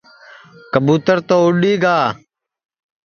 کٻُوتر 0.71 1.17
تو 1.27 1.35
اُڈؔی 1.45 1.73
گا 1.83 1.97